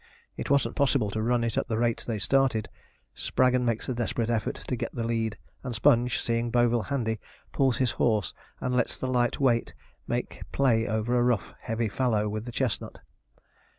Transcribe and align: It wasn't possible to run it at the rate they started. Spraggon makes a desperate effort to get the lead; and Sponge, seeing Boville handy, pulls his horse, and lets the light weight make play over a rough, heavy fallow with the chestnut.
It 0.35 0.49
wasn't 0.49 0.73
possible 0.75 1.11
to 1.11 1.21
run 1.21 1.43
it 1.43 1.57
at 1.57 1.67
the 1.67 1.77
rate 1.77 2.05
they 2.07 2.17
started. 2.17 2.67
Spraggon 3.13 3.63
makes 3.63 3.87
a 3.87 3.93
desperate 3.93 4.31
effort 4.31 4.55
to 4.67 4.75
get 4.75 4.95
the 4.95 5.03
lead; 5.03 5.37
and 5.63 5.75
Sponge, 5.75 6.19
seeing 6.19 6.49
Boville 6.49 6.85
handy, 6.87 7.19
pulls 7.53 7.77
his 7.77 7.91
horse, 7.91 8.33
and 8.59 8.75
lets 8.75 8.97
the 8.97 9.05
light 9.05 9.39
weight 9.39 9.75
make 10.07 10.41
play 10.51 10.87
over 10.87 11.15
a 11.15 11.21
rough, 11.21 11.53
heavy 11.59 11.87
fallow 11.87 12.27
with 12.27 12.45
the 12.45 12.51
chestnut. 12.51 13.01